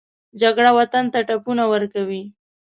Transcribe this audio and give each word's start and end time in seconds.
جګړه 0.41 0.71
وطن 0.79 1.05
ته 1.13 1.19
ټپونه 1.27 1.63
ورکوي 1.73 2.23